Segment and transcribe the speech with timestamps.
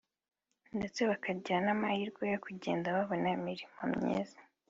[0.77, 4.39] ndetse bakagira n’amahirwe yo kugenda bobona imirimo myiza